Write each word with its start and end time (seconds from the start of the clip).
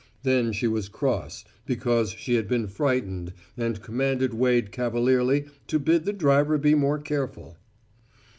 Then 0.23 0.51
she 0.51 0.65
was 0.67 0.89
cross, 0.89 1.45
because 1.67 2.09
she 2.09 2.33
had 2.33 2.47
been 2.47 2.65
frightened, 2.65 3.33
and 3.55 3.83
commanded 3.83 4.33
Wade 4.33 4.71
cavalierly 4.71 5.45
to 5.67 5.77
bid 5.77 6.05
the 6.05 6.11
driver 6.13 6.57
be 6.57 6.73
more 6.73 6.97
careful. 6.97 7.57